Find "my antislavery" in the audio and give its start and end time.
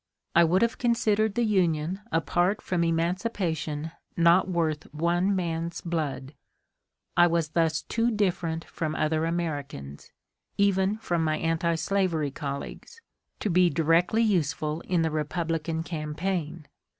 11.23-12.31